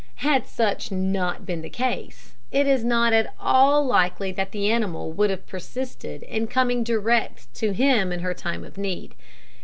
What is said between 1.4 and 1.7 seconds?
been the